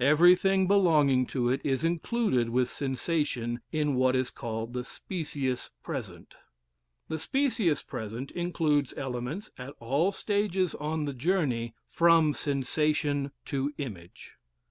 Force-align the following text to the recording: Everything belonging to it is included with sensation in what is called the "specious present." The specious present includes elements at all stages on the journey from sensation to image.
Everything 0.00 0.66
belonging 0.66 1.26
to 1.26 1.50
it 1.50 1.60
is 1.62 1.84
included 1.84 2.48
with 2.48 2.70
sensation 2.70 3.60
in 3.70 3.96
what 3.96 4.16
is 4.16 4.30
called 4.30 4.72
the 4.72 4.82
"specious 4.82 5.70
present." 5.82 6.36
The 7.08 7.18
specious 7.18 7.82
present 7.82 8.30
includes 8.30 8.94
elements 8.96 9.50
at 9.58 9.74
all 9.78 10.10
stages 10.10 10.74
on 10.76 11.04
the 11.04 11.12
journey 11.12 11.74
from 11.86 12.32
sensation 12.32 13.30
to 13.44 13.74
image. 13.76 14.38